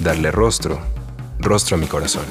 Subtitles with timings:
[0.00, 0.78] Darle rostro,
[1.38, 2.24] rostro a mi corazón.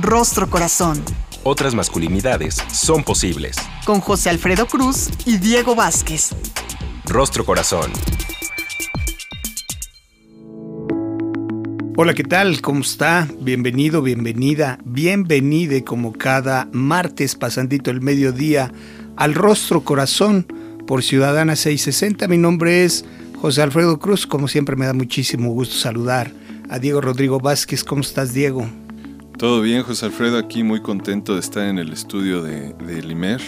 [0.00, 1.02] Rostro Corazón.
[1.42, 3.56] Otras masculinidades son posibles.
[3.84, 6.30] Con José Alfredo Cruz y Diego Vázquez.
[7.06, 7.92] Rostro Corazón.
[11.96, 12.60] Hola, ¿qué tal?
[12.60, 13.28] ¿Cómo está?
[13.40, 18.72] Bienvenido, bienvenida, bienvenide como cada martes pasandito el mediodía
[19.16, 20.46] al Rostro Corazón
[20.86, 22.26] por Ciudadana 660.
[22.26, 23.04] Mi nombre es
[23.40, 24.26] José Alfredo Cruz.
[24.26, 26.30] Como siempre me da muchísimo gusto saludar
[26.68, 27.82] a Diego Rodrigo Vázquez.
[27.84, 28.68] ¿Cómo estás, Diego?
[29.38, 33.40] Todo bien, José Alfredo, aquí muy contento de estar en el estudio de, de Limer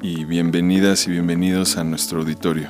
[0.00, 2.68] y bienvenidas y bienvenidos a nuestro auditorio.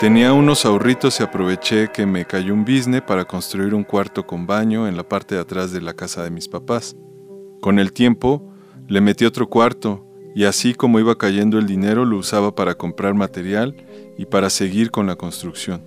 [0.00, 4.48] Tenía unos ahorritos y aproveché que me cayó un business para construir un cuarto con
[4.48, 6.96] baño en la parte de atrás de la casa de mis papás.
[7.60, 8.52] Con el tiempo,
[8.88, 10.04] le metí otro cuarto
[10.34, 13.76] y así como iba cayendo el dinero lo usaba para comprar material
[14.18, 15.84] y para seguir con la construcción.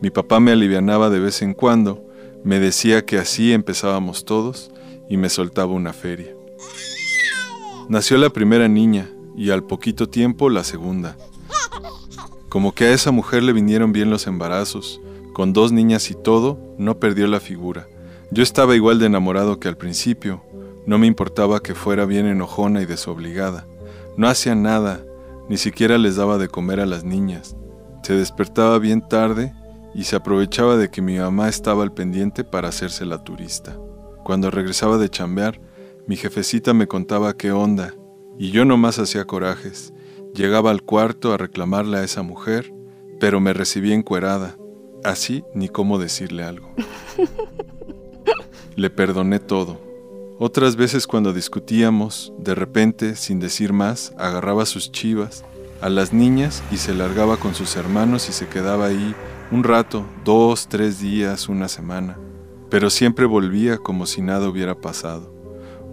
[0.00, 2.07] Mi papá me alivianaba de vez en cuando,
[2.44, 4.70] me decía que así empezábamos todos
[5.08, 6.34] y me soltaba una feria.
[7.88, 11.16] Nació la primera niña y al poquito tiempo la segunda.
[12.48, 15.00] Como que a esa mujer le vinieron bien los embarazos,
[15.32, 17.86] con dos niñas y todo, no perdió la figura.
[18.30, 20.42] Yo estaba igual de enamorado que al principio,
[20.86, 23.66] no me importaba que fuera bien enojona y desobligada.
[24.16, 25.04] No hacía nada,
[25.48, 27.56] ni siquiera les daba de comer a las niñas.
[28.02, 29.54] Se despertaba bien tarde
[29.98, 33.76] y se aprovechaba de que mi mamá estaba al pendiente para hacerse la turista.
[34.22, 35.60] Cuando regresaba de chambear,
[36.06, 37.96] mi jefecita me contaba qué onda,
[38.38, 39.92] y yo nomás hacía corajes.
[40.34, 42.72] Llegaba al cuarto a reclamarle a esa mujer,
[43.18, 44.56] pero me recibía encuerada,
[45.02, 46.72] así ni cómo decirle algo.
[48.76, 49.80] Le perdoné todo.
[50.38, 55.44] Otras veces cuando discutíamos, de repente, sin decir más, agarraba sus chivas,
[55.80, 59.14] a las niñas y se largaba con sus hermanos y se quedaba ahí
[59.50, 62.18] un rato, dos, tres días, una semana.
[62.70, 65.32] Pero siempre volvía como si nada hubiera pasado.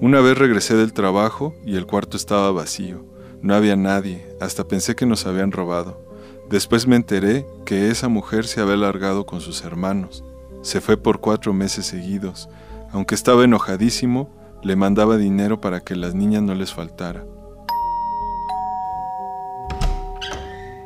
[0.02, 3.06] Una vez regresé del trabajo y el cuarto estaba vacío.
[3.42, 6.04] No había nadie, hasta pensé que nos habían robado.
[6.50, 10.24] Después me enteré que esa mujer se había largado con sus hermanos.
[10.62, 12.50] Se fue por cuatro meses seguidos.
[12.92, 14.30] Aunque estaba enojadísimo,
[14.64, 17.26] le mandaba dinero para que las niñas no les faltara.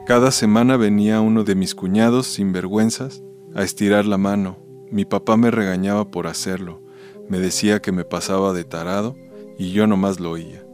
[0.10, 3.22] Cada semana venía uno de mis cuñados, sin vergüenzas,
[3.54, 4.58] a estirar la mano.
[4.90, 6.82] Mi papá me regañaba por hacerlo.
[7.30, 9.16] Me decía que me pasaba de tarado
[9.60, 10.66] y yo nomás lo oía.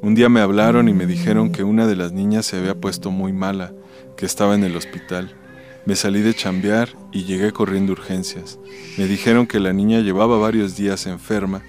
[0.00, 3.10] Un día me hablaron y me dijeron que una de las niñas se había puesto
[3.10, 3.74] muy mala,
[4.16, 5.36] que estaba en el hospital.
[5.84, 8.58] Me salí de chambear y llegué corriendo urgencias.
[8.96, 11.60] Me dijeron que la niña llevaba varios días enferma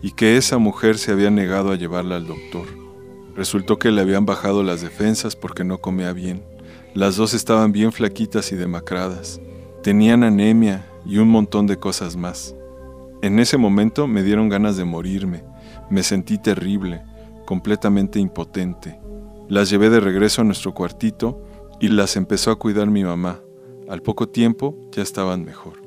[0.00, 2.83] y que esa mujer se había negado a llevarla al doctor.
[3.36, 6.44] Resultó que le habían bajado las defensas porque no comía bien.
[6.94, 9.40] Las dos estaban bien flaquitas y demacradas.
[9.82, 12.54] Tenían anemia y un montón de cosas más.
[13.22, 15.42] En ese momento me dieron ganas de morirme.
[15.90, 17.02] Me sentí terrible,
[17.44, 19.00] completamente impotente.
[19.48, 21.42] Las llevé de regreso a nuestro cuartito
[21.80, 23.40] y las empezó a cuidar mi mamá.
[23.88, 25.82] Al poco tiempo ya estaban mejor.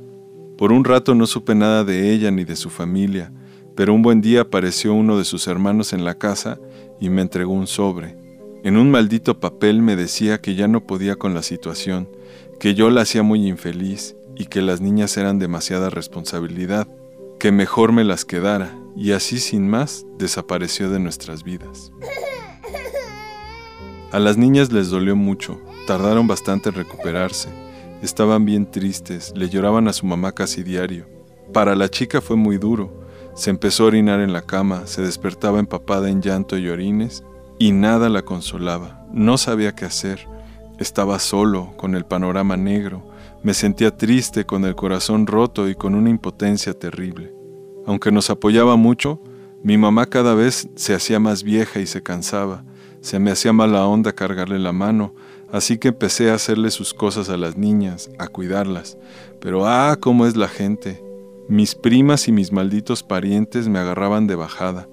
[0.57, 3.31] Por un rato no supe nada de ella ni de su familia,
[3.77, 6.57] pero un buen día apareció uno de sus hermanos en la casa
[7.00, 8.18] y me entregó un sobre.
[8.63, 12.09] En un maldito papel me decía que ya no podía con la situación,
[12.59, 16.88] que yo la hacía muy infeliz y que las niñas eran demasiada responsabilidad,
[17.39, 21.91] que mejor me las quedara, y así sin más desapareció de nuestras vidas.
[24.12, 27.50] A las niñas les dolió mucho, tardaron bastante en recuperarse,
[28.01, 31.06] estaban bien tristes, le lloraban a su mamá casi diario.
[31.53, 33.06] Para la chica fue muy duro,
[33.37, 37.23] se empezó a orinar en la cama, se despertaba empapada en llanto y orines,
[37.59, 39.05] y nada la consolaba.
[39.13, 40.27] No sabía qué hacer.
[40.79, 43.07] Estaba solo, con el panorama negro.
[43.43, 47.31] Me sentía triste, con el corazón roto y con una impotencia terrible.
[47.85, 49.21] Aunque nos apoyaba mucho,
[49.61, 52.63] mi mamá cada vez se hacía más vieja y se cansaba.
[53.01, 55.13] Se me hacía mala onda cargarle la mano,
[55.51, 58.97] así que empecé a hacerle sus cosas a las niñas, a cuidarlas.
[59.39, 61.06] Pero ah, cómo es la gente.
[61.49, 64.89] Mis primas y mis malditos parientes me agarraban de bajada.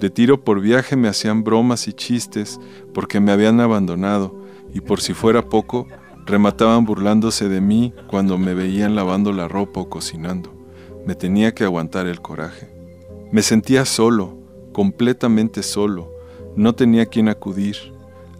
[0.00, 2.58] De tiro por viaje me hacían bromas y chistes
[2.92, 4.36] porque me habían abandonado
[4.74, 5.86] y por si fuera poco,
[6.26, 10.52] remataban burlándose de mí cuando me veían lavando la ropa o cocinando.
[11.06, 12.68] Me tenía que aguantar el coraje.
[13.30, 14.36] Me sentía solo,
[14.72, 16.12] completamente solo.
[16.56, 17.76] No tenía quien acudir.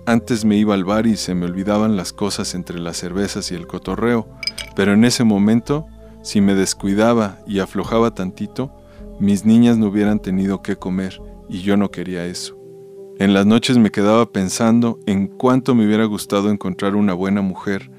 [0.05, 3.55] Antes me iba al bar y se me olvidaban las cosas entre las cervezas y
[3.55, 4.27] el cotorreo,
[4.75, 5.87] pero en ese momento
[6.23, 8.73] si me descuidaba y aflojaba tantito,
[9.19, 12.57] mis niñas no hubieran tenido que comer y yo no quería eso.
[13.19, 17.91] En las noches me quedaba pensando en cuánto me hubiera gustado encontrar una buena mujer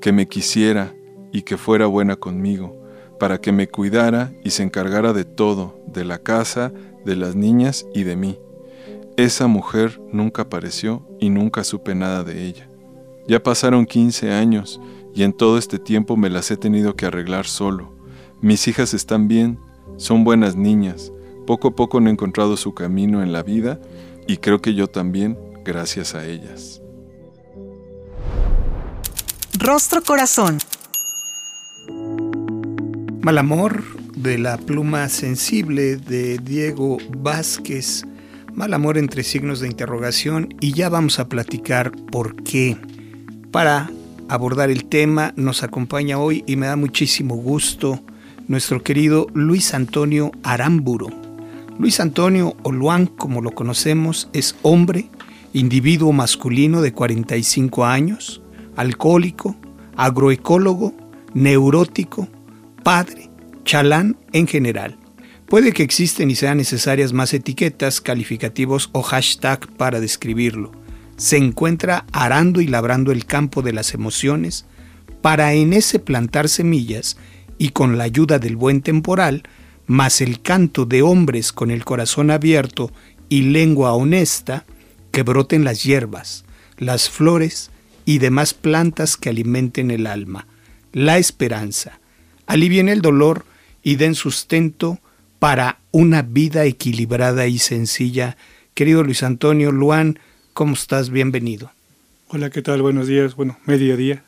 [0.00, 0.94] que me quisiera
[1.30, 2.76] y que fuera buena conmigo,
[3.18, 6.72] para que me cuidara y se encargara de todo, de la casa,
[7.04, 8.38] de las niñas y de mí.
[9.16, 12.68] Esa mujer nunca apareció y nunca supe nada de ella.
[13.28, 14.80] Ya pasaron 15 años
[15.14, 17.92] y en todo este tiempo me las he tenido que arreglar solo.
[18.40, 19.58] Mis hijas están bien,
[19.96, 21.12] son buenas niñas,
[21.46, 23.80] poco a poco han encontrado su camino en la vida
[24.26, 26.80] y creo que yo también, gracias a ellas.
[29.58, 30.58] Rostro Corazón.
[33.20, 33.84] Mal amor
[34.16, 38.04] de la pluma sensible de Diego Vázquez.
[38.52, 42.76] Mal amor entre signos de interrogación y ya vamos a platicar por qué.
[43.50, 43.90] Para
[44.32, 48.00] abordar el tema nos acompaña hoy y me da muchísimo gusto
[48.48, 51.08] nuestro querido Luis Antonio Aramburo.
[51.78, 52.72] Luis Antonio o
[53.18, 55.10] como lo conocemos, es hombre,
[55.52, 58.40] individuo masculino de 45 años,
[58.74, 59.54] alcohólico,
[59.96, 60.94] agroecólogo,
[61.34, 62.26] neurótico,
[62.82, 63.28] padre,
[63.64, 64.96] chalán en general.
[65.46, 70.81] Puede que existen y sean necesarias más etiquetas, calificativos o hashtag para describirlo
[71.22, 74.66] se encuentra arando y labrando el campo de las emociones
[75.20, 77.16] para en ese plantar semillas
[77.58, 79.44] y con la ayuda del buen temporal,
[79.86, 82.90] más el canto de hombres con el corazón abierto
[83.28, 84.64] y lengua honesta,
[85.12, 86.44] que broten las hierbas,
[86.76, 87.70] las flores
[88.04, 90.48] y demás plantas que alimenten el alma,
[90.92, 92.00] la esperanza,
[92.48, 93.44] alivien el dolor
[93.84, 94.98] y den sustento
[95.38, 98.36] para una vida equilibrada y sencilla.
[98.74, 100.18] Querido Luis Antonio Luán,
[100.54, 101.08] ¿Cómo estás?
[101.08, 101.72] Bienvenido.
[102.28, 102.82] Hola, ¿qué tal?
[102.82, 103.36] Buenos días.
[103.36, 104.22] Bueno, mediodía.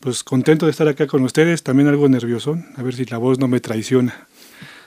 [0.00, 3.38] Pues contento de estar acá con ustedes, también algo nervioso, a ver si la voz
[3.38, 4.26] no me traiciona.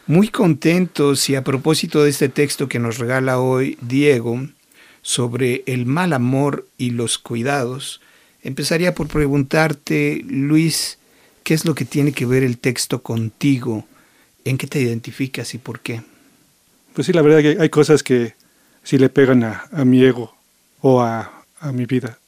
[0.06, 4.50] Muy contentos y a propósito de este texto que nos regala hoy Diego
[5.02, 8.02] sobre el mal amor y los cuidados,
[8.44, 10.98] empezaría por preguntarte, Luis,
[11.44, 13.88] ¿qué es lo que tiene que ver el texto contigo?
[14.44, 16.02] ¿En qué te identificas y por qué?
[16.94, 18.36] Pues sí, la verdad que hay cosas que
[18.84, 20.35] sí le pegan a, a mi ego
[20.88, 21.32] o a,
[21.74, 22.20] mi vida.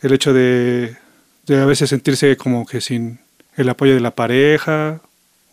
[0.00, 0.96] El hecho de,
[1.44, 3.18] de, a veces sentirse como que sin
[3.56, 5.00] el apoyo de la pareja,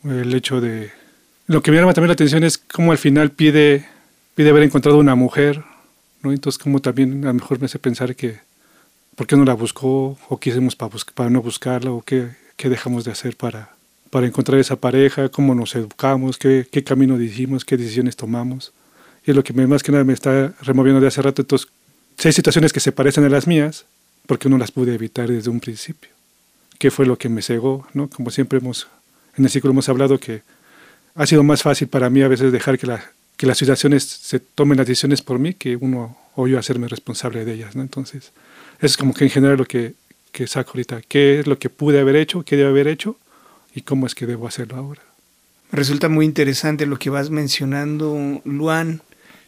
[0.04, 0.92] el hecho de...
[1.48, 3.88] Lo que me llama también la atención es cómo al final pide,
[4.36, 5.64] pide haber encontrado una mujer,
[6.22, 6.32] ¿no?
[6.32, 8.38] Entonces como también a lo mejor me hace pensar que
[9.16, 12.70] por qué no la buscó o qué hicimos para, para no buscarla o qué, qué
[12.70, 13.72] dejamos de hacer para,
[14.12, 18.74] para encontrar esa pareja, cómo nos educamos, qué, qué camino hicimos, qué decisiones tomamos.
[19.26, 21.42] Y es lo que más que nada me está removiendo de hace rato.
[21.42, 21.68] Entonces,
[22.24, 23.84] si hay situaciones que se parecen a las mías,
[24.28, 26.10] porque no las pude evitar desde un principio.
[26.80, 27.86] ¿Qué fue lo que me cegó?
[27.94, 28.10] ¿no?
[28.10, 28.88] Como siempre hemos,
[29.36, 30.42] en el ciclo hemos hablado que
[31.16, 33.04] ha sido más fácil para mí a veces dejar que, la,
[33.36, 37.44] que las situaciones se tomen las decisiones por mí que uno o yo hacerme responsable
[37.44, 37.76] de ellas.
[37.76, 38.32] Entonces,
[38.78, 39.96] eso es como que en general lo que,
[40.32, 41.02] que saco ahorita.
[41.02, 42.44] ¿Qué es lo que pude haber hecho?
[42.44, 43.18] ¿Qué debo haber hecho?
[43.76, 45.02] ¿Y cómo es que debo hacerlo ahora?
[45.74, 49.02] Resulta muy interesante lo que vas mencionando, Luan,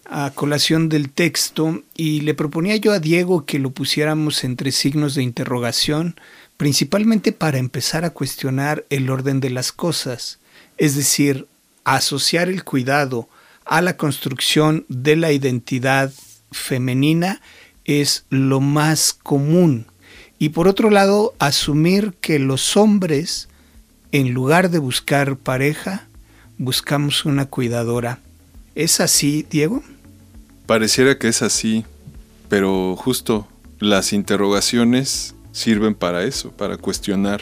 [0.06, 5.16] a colación del texto, y le proponía yo a Diego que lo pusiéramos entre signos
[5.16, 6.16] de interrogación,
[6.58, 10.40] principalmente para empezar a cuestionar el orden de las cosas,
[10.78, 11.48] es decir,
[11.84, 13.28] asociar el cuidado
[13.66, 16.14] a la construcción de la identidad
[16.52, 17.42] femenina
[17.84, 19.88] es lo más común.
[20.38, 23.48] Y por otro lado, asumir que los hombres,
[24.12, 26.08] en lugar de buscar pareja,
[26.58, 28.20] buscamos una cuidadora.
[28.76, 29.84] ¿Es así, Diego?
[30.66, 31.86] Pareciera que es así,
[32.50, 33.48] pero justo
[33.80, 37.42] las interrogaciones sirven para eso, para cuestionar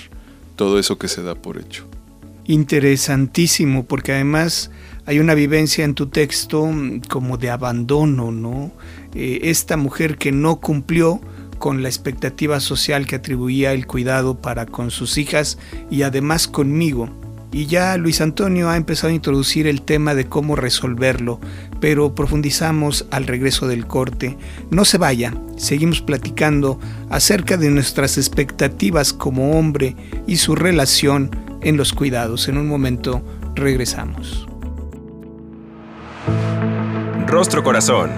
[0.56, 1.86] todo eso que se da por hecho.
[2.46, 4.70] Interesantísimo, porque además
[5.06, 8.72] hay una vivencia en tu texto mm, como de abandono, ¿no?
[9.16, 11.22] Eh, esta mujer que no cumplió
[11.60, 15.58] con la expectativa social que atribuía el cuidado para con sus hijas
[15.90, 17.10] y además conmigo.
[17.54, 21.40] Y ya Luis Antonio ha empezado a introducir el tema de cómo resolverlo,
[21.84, 24.38] pero profundizamos al regreso del corte.
[24.72, 31.76] No se vaya, seguimos platicando acerca de nuestras expectativas como hombre y su relación en
[31.76, 32.48] los cuidados.
[32.48, 33.22] En un momento
[33.54, 34.48] regresamos.
[37.28, 38.12] Rostro Corazón.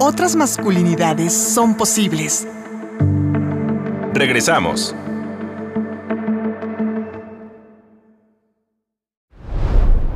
[0.00, 2.48] Otras masculinidades son posibles.
[4.14, 4.96] Regresamos.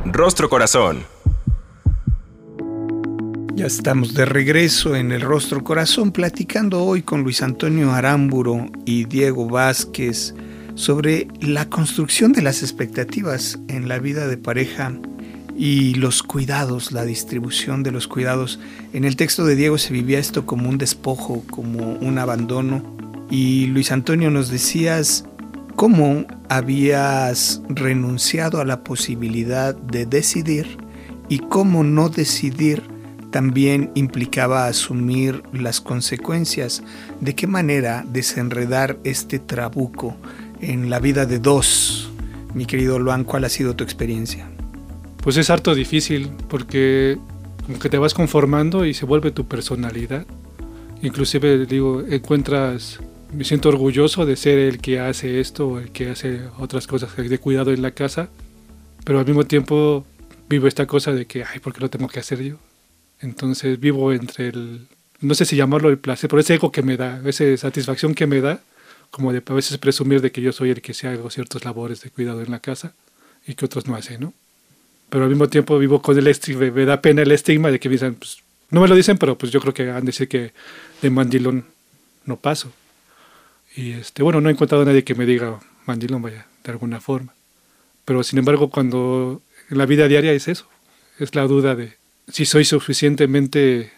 [0.05, 1.18] Rostro Corazón.
[3.59, 9.03] Ya estamos de regreso en el Rostro Corazón platicando hoy con Luis Antonio Arámburo y
[9.03, 10.33] Diego Vázquez
[10.75, 14.93] sobre la construcción de las expectativas en la vida de pareja
[15.57, 18.61] y los cuidados, la distribución de los cuidados.
[18.93, 22.81] En el texto de Diego se vivía esto como un despojo, como un abandono.
[23.29, 25.25] Y Luis Antonio nos decías
[25.75, 30.77] cómo habías renunciado a la posibilidad de decidir
[31.27, 32.88] y cómo no decidir
[33.31, 36.83] también implicaba asumir las consecuencias.
[37.21, 40.15] ¿De qué manera desenredar este trabuco
[40.61, 42.09] en la vida de dos?
[42.53, 44.49] Mi querido Luan, ¿cuál ha sido tu experiencia?
[45.21, 47.17] Pues es harto difícil porque
[47.65, 50.25] como que te vas conformando y se vuelve tu personalidad.
[51.01, 52.99] Inclusive digo, encuentras,
[53.31, 57.15] me siento orgulloso de ser el que hace esto o el que hace otras cosas
[57.15, 58.29] de cuidado en la casa,
[59.05, 60.05] pero al mismo tiempo
[60.49, 62.57] vivo esta cosa de que, ay, ¿por qué lo tengo que hacer yo?
[63.19, 64.87] Entonces vivo entre el,
[65.21, 68.27] no sé si llamarlo el placer, pero ese ego que me da, esa satisfacción que
[68.27, 68.61] me da,
[69.11, 72.01] como de a veces presumir de que yo soy el que se hago ciertas labores
[72.01, 72.93] de cuidado en la casa
[73.47, 74.33] y que otros no hacen, ¿no?
[75.09, 77.89] pero al mismo tiempo vivo con el estigma, me da pena el estigma de que
[77.89, 80.27] me dicen, pues, no me lo dicen, pero pues yo creo que han de decir
[80.27, 80.53] que
[81.01, 81.65] de mandilón
[82.25, 82.71] no paso.
[83.75, 87.01] Y este, bueno, no he encontrado a nadie que me diga mandilón, vaya, de alguna
[87.01, 87.33] forma.
[88.05, 90.67] Pero sin embargo, cuando en la vida diaria es eso,
[91.17, 91.97] es la duda de
[92.31, 93.91] si soy suficientemente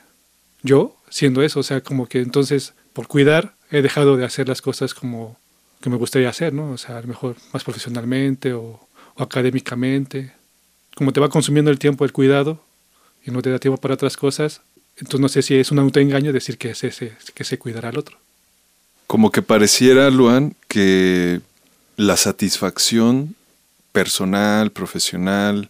[0.64, 4.62] yo siendo eso, o sea, como que entonces por cuidar he dejado de hacer las
[4.62, 5.38] cosas como
[5.82, 6.72] que me gustaría hacer, ¿no?
[6.72, 10.32] O sea, a lo mejor más profesionalmente o, académicamente
[10.96, 12.64] como te va consumiendo el tiempo el cuidado
[13.26, 14.62] y no te da tiempo para otras cosas,
[14.98, 17.98] entonces no sé si es un autoengaño decir que, es ese, que se cuidará al
[17.98, 18.18] otro.
[19.08, 21.42] Como que pareciera, Luan, que
[21.98, 23.36] la satisfacción
[23.92, 25.70] personal, profesional,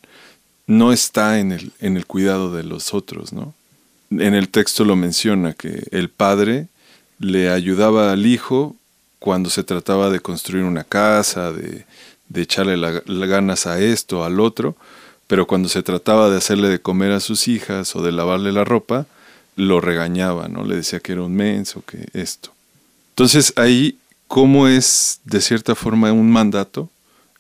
[0.72, 3.54] no está en el, en el cuidado de los otros, ¿no?
[4.10, 6.68] En el texto lo menciona, que el padre
[7.20, 8.78] le ayudaba al hijo
[9.20, 11.86] cuando se trataba de construir una casa, de,
[12.30, 14.78] de echarle las ganas a esto, al otro,
[15.28, 18.64] pero cuando se trataba de hacerle de comer a sus hijas o de lavarle la
[18.64, 19.08] ropa,
[19.58, 20.64] lo regañaba, ¿no?
[20.64, 22.54] Le decía que era un menso, que esto.
[23.10, 23.98] Entonces ahí,
[24.28, 26.90] ¿cómo es de cierta forma un mandato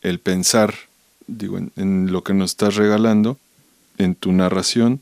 [0.02, 0.76] el pensar,
[1.38, 3.38] digo, en, lo que nos estás regalando,
[3.98, 5.02] en tu narración?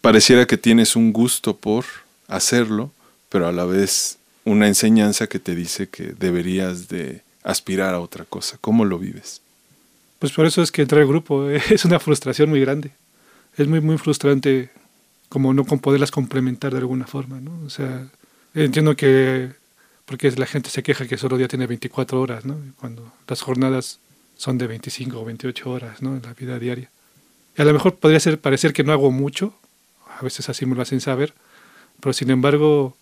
[0.00, 1.84] Pareciera que tienes un gusto por
[2.28, 2.92] hacerlo,
[3.28, 8.24] pero a la vez una enseñanza que te dice que deberías de aspirar a otra
[8.24, 8.58] cosa.
[8.60, 9.40] ¿Cómo lo vives?
[10.18, 11.48] Pues por eso es que entré al grupo.
[11.70, 12.92] Es una frustración muy grande.
[13.56, 14.70] Es muy, muy frustrante
[15.28, 17.50] como no poderlas complementar de alguna forma, ¿no?
[17.66, 18.06] O sea,
[18.54, 19.50] entiendo que
[20.04, 22.56] porque la gente se queja que solo día tiene 24 horas, ¿no?
[22.78, 23.98] Cuando las jornadas
[24.36, 26.16] son de 25 o 28 horas, ¿no?
[26.16, 26.90] En la vida diaria.
[27.56, 29.54] Y a lo mejor podría ser parecer que no hago mucho,
[30.18, 31.34] a veces así me lo hacen saber,
[32.00, 32.96] pero sin embargo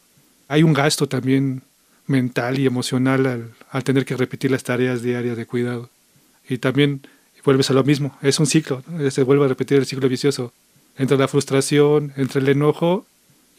[0.49, 1.63] hay un gasto también
[2.07, 5.91] mental y emocional al, al tener que repetir las tareas diarias de cuidado.
[6.49, 7.01] Y también
[7.45, 10.53] vuelves a lo mismo, es un ciclo, se vuelve a repetir el ciclo vicioso.
[10.97, 13.07] Entre la frustración, entre el enojo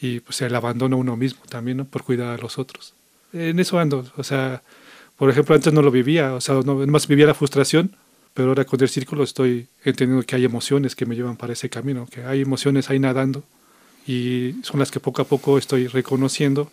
[0.00, 1.84] y pues el abandono a uno mismo también, ¿no?
[1.84, 2.94] Por cuidar a los otros.
[3.32, 4.62] En eso ando, o sea,
[5.16, 7.96] por ejemplo, antes no lo vivía, o sea, no, más vivía la frustración,
[8.34, 11.70] pero ahora con el círculo estoy entendiendo que hay emociones que me llevan para ese
[11.70, 13.42] camino, que hay emociones ahí nadando
[14.06, 16.70] y son las que poco a poco estoy reconociendo.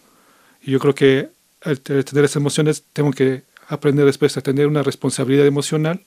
[0.61, 1.29] Y yo creo que
[1.63, 6.03] al tener esas emociones tengo que aprender después a tener una responsabilidad emocional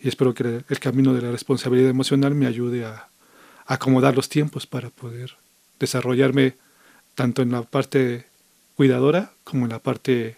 [0.00, 3.08] y espero que el camino de la responsabilidad emocional me ayude a,
[3.70, 5.36] acomodar los tiempos para poder
[5.78, 6.54] desarrollarme
[7.14, 8.24] tanto en la parte
[8.76, 10.37] cuidadora como en la parte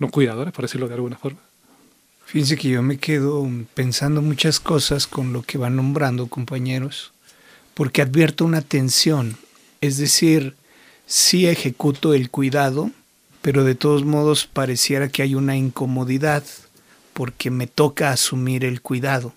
[0.00, 1.38] no cuidadora, por decirlo de alguna forma.
[2.26, 7.12] Fíjense que yo me quedo pensando muchas cosas con lo que van nombrando compañeros,
[7.74, 9.36] porque advierto una tensión,
[9.80, 10.54] es decir,
[11.06, 12.90] sí ejecuto el cuidado,
[13.42, 16.44] pero de todos modos pareciera que hay una incomodidad
[17.12, 19.34] porque me toca asumir el cuidado.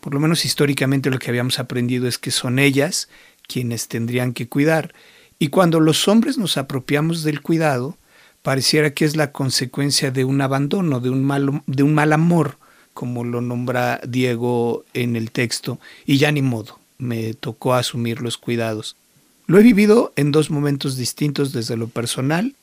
[0.00, 3.08] Por lo menos históricamente lo que habíamos aprendido es que son ellas
[3.46, 4.94] quienes tendrían que cuidar.
[5.38, 7.96] Y cuando los hombres nos apropiamos del cuidado,
[8.42, 12.58] pareciera que es la consecuencia de un abandono, de un mal, de un mal amor,
[12.94, 18.38] como lo nombra Diego en el texto, y ya ni modo, me tocó asumir los
[18.38, 18.96] cuidados.
[19.46, 22.54] Lo he vivido en dos momentos distintos desde lo personal,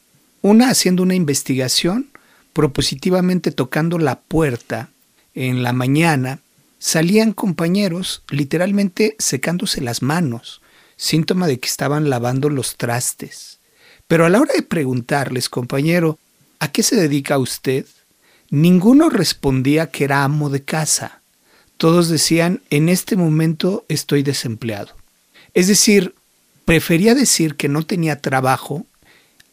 [0.42, 2.08] una haciendo una investigación,
[2.54, 4.90] propositivamente tocando la puerta
[5.34, 6.40] en la mañana,
[6.80, 10.62] salían compañeros literalmente secándose las manos,
[10.98, 13.60] síntoma de que estaban lavando los trastes.
[14.08, 16.20] Pero a la hora de preguntarles, compañero,
[16.60, 17.86] ¿a qué se dedica usted?
[18.50, 21.22] Ninguno respondía que era amo de casa.
[21.78, 24.94] Todos decían, en este momento estoy desempleado.
[25.54, 26.14] Es decir,
[26.66, 28.86] prefería decir que no tenía trabajo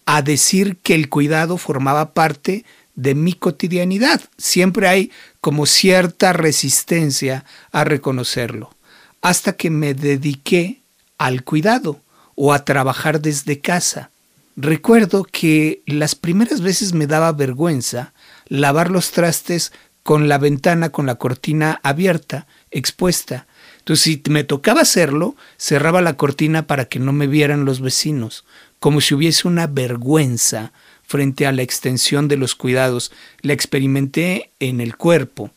[0.04, 4.20] a decir que el cuidado formaba parte de mi cotidianidad.
[4.36, 5.10] Siempre hay
[5.40, 8.74] como cierta resistencia a reconocerlo.
[9.22, 10.80] Hasta que me dediqué
[11.18, 12.00] al cuidado
[12.34, 14.10] o a trabajar desde casa.
[14.56, 18.12] Recuerdo que las primeras veces me daba vergüenza
[18.48, 23.46] lavar los trastes con la ventana, con la cortina abierta, expuesta.
[23.78, 28.44] Entonces, si me tocaba hacerlo, cerraba la cortina para que no me vieran los vecinos,
[28.78, 33.10] como si hubiese una vergüenza frente a la extensión de los cuidados.
[33.40, 35.50] La experimenté en el cuerpo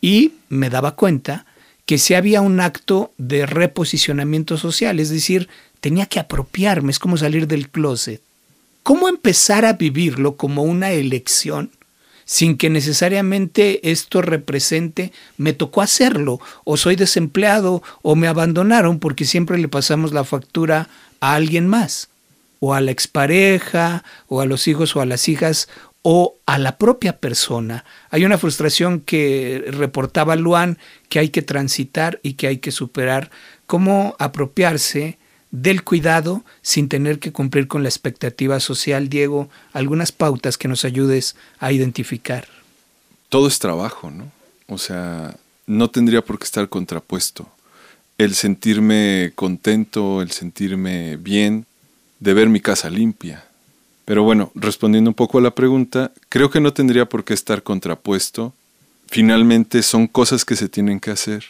[0.00, 1.44] y me daba cuenta
[1.84, 5.48] que si había un acto de reposicionamiento social, es decir,
[5.80, 8.22] tenía que apropiarme, es como salir del closet.
[8.90, 11.70] ¿Cómo empezar a vivirlo como una elección
[12.24, 19.26] sin que necesariamente esto represente me tocó hacerlo o soy desempleado o me abandonaron porque
[19.26, 20.88] siempre le pasamos la factura
[21.20, 22.08] a alguien más
[22.58, 25.68] o a la expareja o a los hijos o a las hijas
[26.02, 27.84] o a la propia persona.
[28.10, 33.30] Hay una frustración que reportaba Luan que hay que transitar y que hay que superar.
[33.68, 35.19] ¿Cómo apropiarse
[35.50, 40.84] del cuidado sin tener que cumplir con la expectativa social, Diego, algunas pautas que nos
[40.84, 42.46] ayudes a identificar.
[43.28, 44.30] Todo es trabajo, ¿no?
[44.68, 45.36] O sea,
[45.66, 47.48] no tendría por qué estar contrapuesto.
[48.18, 51.66] El sentirme contento, el sentirme bien,
[52.18, 53.44] de ver mi casa limpia.
[54.04, 57.62] Pero bueno, respondiendo un poco a la pregunta, creo que no tendría por qué estar
[57.62, 58.52] contrapuesto.
[59.06, 61.44] Finalmente son cosas que se tienen que hacer.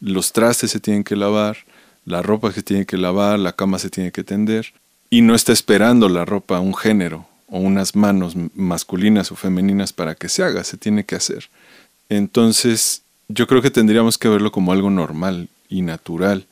[0.00, 1.58] Los trastes se tienen que lavar,
[2.04, 4.72] la ropa se tiene que lavar, la cama se tiene que tender,
[5.10, 10.14] y no está esperando la ropa un género o unas manos masculinas o femeninas para
[10.14, 11.48] que se haga, se tiene que hacer.
[12.08, 16.46] Entonces, yo creo que tendríamos que verlo como algo normal y natural,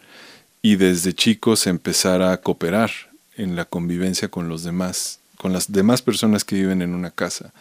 [0.63, 2.91] y desde chicos empezar a cooperar
[3.37, 7.53] en la convivencia con los demás, con las demás personas que viven en una casa,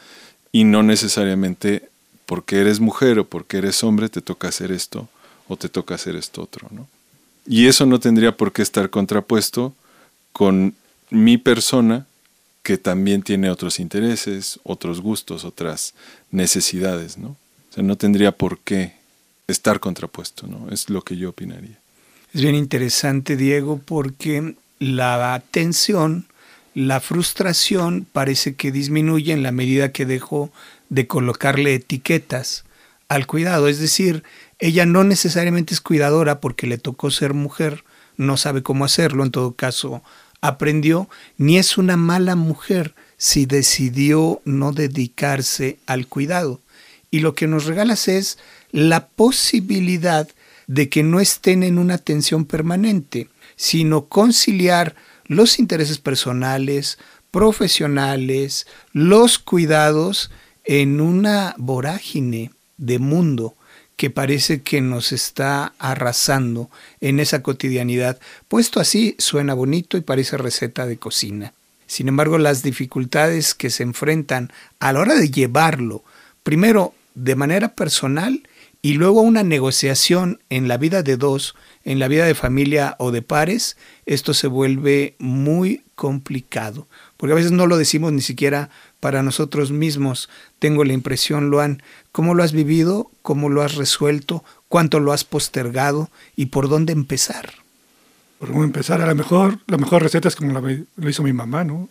[0.51, 1.89] y no necesariamente
[2.25, 5.09] porque eres mujer o porque eres hombre te toca hacer esto
[5.47, 6.87] o te toca hacer esto otro, ¿no?
[7.51, 9.75] Y eso no tendría por qué estar contrapuesto
[10.31, 10.73] con
[11.09, 12.07] mi persona,
[12.63, 15.93] que también tiene otros intereses, otros gustos, otras
[16.31, 17.31] necesidades, ¿no?
[17.31, 18.93] O sea, no tendría por qué
[19.49, 20.71] estar contrapuesto, ¿no?
[20.71, 21.77] Es lo que yo opinaría.
[22.33, 26.27] Es bien interesante, Diego, porque la tensión,
[26.73, 30.53] la frustración parece que disminuye en la medida que dejo
[30.87, 32.63] de colocarle etiquetas
[33.11, 33.67] al cuidado.
[33.67, 34.23] Es decir,
[34.57, 37.83] ella no necesariamente es cuidadora porque le tocó ser mujer,
[38.15, 40.01] no sabe cómo hacerlo, en todo caso
[40.39, 46.61] aprendió, ni es una mala mujer si decidió no dedicarse al cuidado.
[47.11, 48.39] Y lo que nos regalas es
[48.71, 50.29] la posibilidad
[50.67, 54.95] de que no estén en una tensión permanente, sino conciliar
[55.25, 56.97] los intereses personales,
[57.29, 60.31] profesionales, los cuidados
[60.63, 63.55] en una vorágine de mundo
[63.95, 66.69] que parece que nos está arrasando
[67.01, 68.19] en esa cotidianidad.
[68.47, 71.53] Puesto así, suena bonito y parece receta de cocina.
[71.85, 76.03] Sin embargo, las dificultades que se enfrentan a la hora de llevarlo,
[76.41, 78.41] primero de manera personal
[78.81, 83.11] y luego una negociación en la vida de dos, en la vida de familia o
[83.11, 88.71] de pares, esto se vuelve muy complicado, porque a veces no lo decimos ni siquiera
[89.01, 90.29] para nosotros mismos.
[90.59, 91.83] Tengo la impresión, Luan,
[92.13, 93.11] ¿cómo lo has vivido?
[93.21, 94.45] ¿Cómo lo has resuelto?
[94.69, 96.09] ¿Cuánto lo has postergado?
[96.37, 97.51] ¿Y por dónde empezar?
[98.39, 101.63] Por cómo empezar, a lo mejor, la mejor receta es como lo hizo mi mamá,
[101.63, 101.89] ¿no?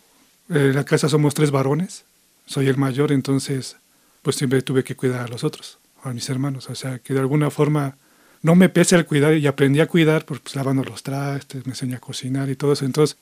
[0.49, 2.05] En la casa somos tres varones,
[2.47, 3.77] soy el mayor, entonces
[4.23, 7.21] pues siempre tuve que cuidar a los otros, a mis hermanos, o sea, que de
[7.21, 7.97] alguna forma
[8.43, 11.73] no me pese el cuidar y aprendí a cuidar, pues, pues lavando los trastes, me
[11.73, 13.17] enseñé a cocinar y todo eso, entonces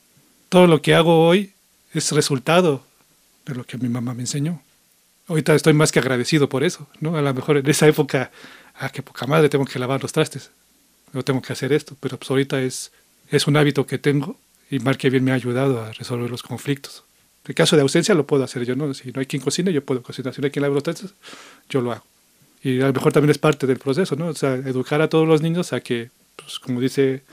[0.49, 1.53] todo lo que hago hoy
[1.93, 2.83] es resultado
[3.49, 4.61] de lo que mi mamá me enseñó.
[5.27, 7.15] Ahorita estoy más que agradecido por eso, ¿no?
[7.15, 8.31] A lo mejor en esa época,
[8.75, 10.51] ah, qué poca madre, tengo que lavar los trastes,
[11.13, 12.91] no tengo que hacer esto, pero pues ahorita es,
[13.29, 14.37] es un hábito que tengo
[14.71, 17.03] y mal que bien me ha ayudado a resolver los conflictos.
[17.47, 18.93] En caso de ausencia lo puedo hacer yo, ¿no?
[18.93, 20.33] Si no hay quien cocine, yo puedo cocinar.
[20.33, 21.13] Si no hay quien lave los trastes,
[21.69, 22.03] yo lo hago.
[22.61, 24.27] Y a lo mejor también es parte del proceso, ¿no?
[24.27, 27.23] O sea, educar a todos los niños a que, pues, como dice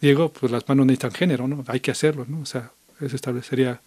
[0.00, 1.64] Diego, pues las manos necesitan género, ¿no?
[1.66, 2.40] Hay que hacerlo, ¿no?
[2.40, 3.80] O sea, ese establecería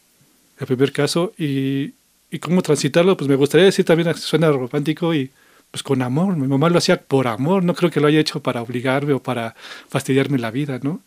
[0.60, 1.34] el primer caso.
[1.38, 1.94] Y,
[2.32, 5.32] y cómo transitarlo, pues me gustaría decir también, suena romántico y
[5.72, 6.36] pues con amor.
[6.36, 9.22] Mi mamá lo hacía por amor, no creo que lo haya hecho para obligarme o
[9.22, 9.56] para
[9.88, 11.02] fastidiarme la vida, ¿no?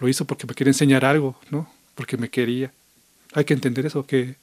[0.00, 1.70] Lo hizo porque me quería enseñar algo, ¿no?
[1.94, 2.72] Porque me quería.
[3.32, 4.36] Hay que entender eso, que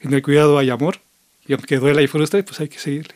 [0.00, 1.00] en el cuidado hay amor
[1.46, 3.14] y aunque duela y frustre, pues hay que seguirle.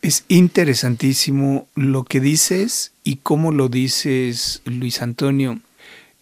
[0.00, 5.58] Es interesantísimo lo que dices y cómo lo dices, Luis Antonio.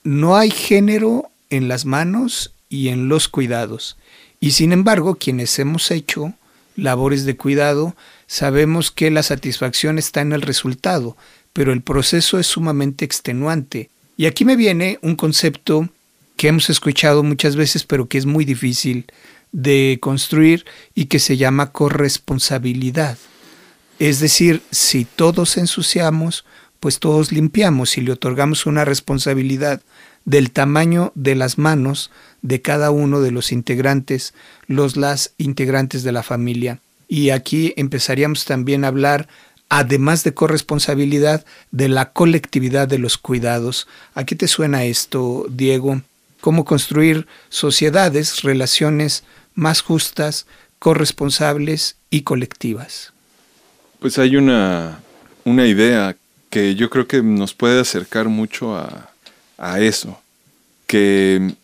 [0.02, 3.96] No hay género en las manos y en los cuidados.
[4.40, 6.34] Y sin embargo, quienes hemos hecho
[6.76, 11.16] labores de cuidado, sabemos que la satisfacción está en el resultado,
[11.52, 13.90] pero el proceso es sumamente extenuante.
[14.16, 15.88] Y aquí me viene un concepto
[16.36, 19.06] que hemos escuchado muchas veces, pero que es muy difícil
[19.52, 23.16] de construir y que se llama corresponsabilidad.
[23.98, 26.44] Es decir, si todos ensuciamos,
[26.80, 29.80] pues todos limpiamos y le otorgamos una responsabilidad
[30.26, 32.10] del tamaño de las manos
[32.46, 34.32] de cada uno de los integrantes,
[34.68, 36.80] los las integrantes de la familia.
[37.08, 39.28] Y aquí empezaríamos también a hablar,
[39.68, 43.88] además de corresponsabilidad, de la colectividad de los cuidados.
[44.14, 46.02] ¿A qué te suena esto, Diego?
[46.40, 50.46] ¿Cómo construir sociedades, relaciones más justas,
[50.78, 53.12] corresponsables y colectivas?
[53.98, 55.00] Pues hay una,
[55.44, 56.16] una idea
[56.48, 59.10] que yo creo que nos puede acercar mucho a,
[59.58, 60.20] a eso,
[60.86, 61.56] que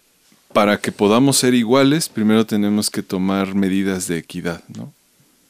[0.53, 4.93] para que podamos ser iguales, primero tenemos que tomar medidas de equidad, ¿no?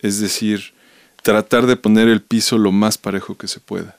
[0.00, 0.72] Es decir,
[1.22, 3.96] tratar de poner el piso lo más parejo que se pueda.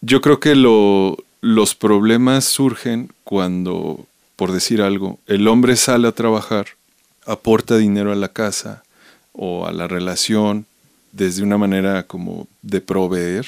[0.00, 6.12] Yo creo que lo, los problemas surgen cuando, por decir algo, el hombre sale a
[6.12, 6.66] trabajar,
[7.26, 8.84] aporta dinero a la casa
[9.32, 10.66] o a la relación
[11.12, 13.46] desde una manera como de proveer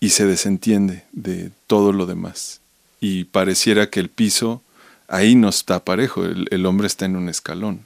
[0.00, 2.60] y se desentiende de todo lo demás
[3.00, 4.62] y pareciera que el piso
[5.08, 7.80] ahí no está parejo, el, hombre está en un escalón.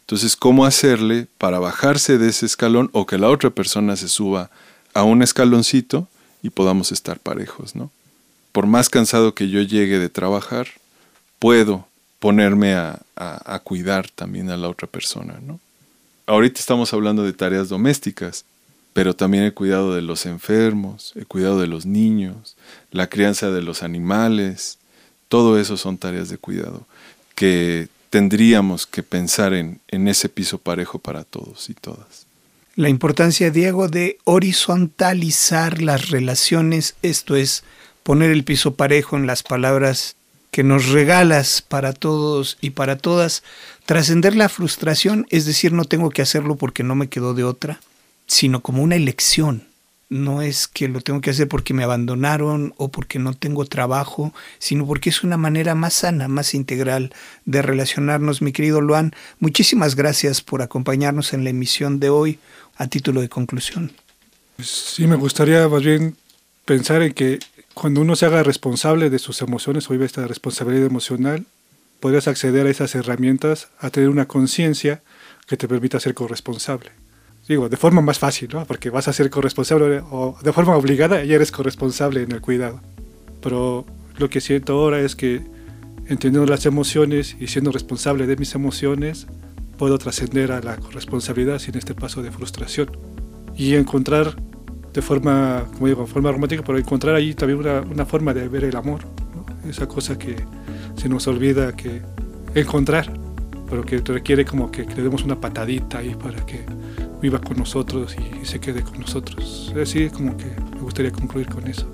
[0.00, 4.50] Entonces, ¿cómo hacerle para bajarse de ese escalón o que la otra persona se suba
[4.94, 6.08] a un escaloncito
[6.42, 7.90] y podamos estar parejos, ¿no?
[8.52, 10.68] Por más cansado que yo llegue de trabajar,
[11.38, 11.86] puedo
[12.18, 15.60] ponerme a, a, cuidar también a la otra persona, ¿no?
[16.26, 18.44] Ahorita estamos hablando de tareas domésticas,
[18.92, 22.56] pero también el cuidado de los enfermos, el cuidado de los niños,
[22.90, 24.78] la crianza de los animales,
[25.28, 26.86] todo eso son tareas de cuidado
[27.34, 32.26] que tendríamos que pensar en, en ese piso parejo para todos y todas.
[32.74, 37.64] La importancia, Diego, de horizontalizar las relaciones, esto es,
[38.02, 40.16] poner el piso parejo en las palabras
[40.50, 43.42] que nos regalas para todos y para todas,
[43.84, 47.80] trascender la frustración, es decir, no tengo que hacerlo porque no me quedó de otra,
[48.26, 49.68] sino como una elección.
[50.08, 54.32] No es que lo tengo que hacer porque me abandonaron o porque no tengo trabajo,
[54.58, 57.12] sino porque es una manera más sana, más integral
[57.44, 58.40] de relacionarnos.
[58.40, 62.38] Mi querido Luan, muchísimas gracias por acompañarnos en la emisión de hoy
[62.76, 63.92] a título de conclusión.
[64.54, 66.16] Pues sí, me gustaría más bien
[66.64, 67.40] pensar en que
[67.74, 71.46] cuando uno se haga responsable de sus emociones o vive esta responsabilidad emocional,
[71.98, 75.02] podrías acceder a esas herramientas, a tener una conciencia
[75.48, 76.92] que te permita ser corresponsable
[77.48, 78.64] digo, de forma más fácil, ¿no?
[78.64, 82.80] Porque vas a ser corresponsable o de forma obligada ya eres corresponsable en el cuidado.
[83.40, 83.84] Pero
[84.18, 85.42] lo que siento ahora es que
[86.06, 89.26] entendiendo las emociones y siendo responsable de mis emociones,
[89.78, 92.90] puedo trascender a la responsabilidad sin este paso de frustración.
[93.56, 94.36] Y encontrar
[94.92, 98.64] de forma, como digo, forma romántica, pero encontrar ahí también una, una forma de ver
[98.64, 99.00] el amor,
[99.68, 100.36] esa cosa que
[100.96, 102.02] se nos olvida que
[102.54, 103.12] encontrar,
[103.68, 106.64] pero que requiere como que, le demos una patadita ahí para que
[107.20, 109.72] viva con nosotros y, se quede con nosotros.
[109.80, 111.90] Así como que me gustaría concluir con eso.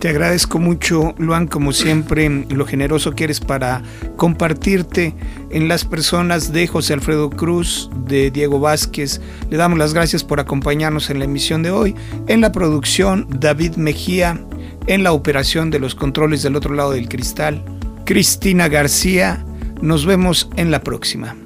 [0.00, 3.82] Te agradezco mucho, Luan, como siempre, lo generoso que eres para
[4.16, 5.14] compartirte
[5.50, 9.20] en las personas de José Alfredo Cruz, de Diego Vázquez.
[9.50, 11.94] Le damos las gracias por acompañarnos en la emisión de hoy.
[12.28, 14.40] En la producción, David Mejía.
[14.86, 17.62] En la operación de los controles del otro lado del cristal,
[18.06, 19.44] Cristina García.
[19.82, 21.36] Nos vemos en la próxima.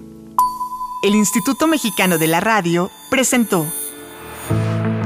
[1.05, 3.67] El Instituto Mexicano de la Radio presentó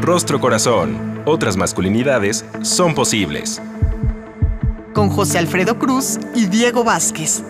[0.00, 1.20] Rostro Corazón.
[1.26, 3.60] Otras masculinidades son posibles.
[4.94, 7.42] Con José Alfredo Cruz y Diego Vázquez.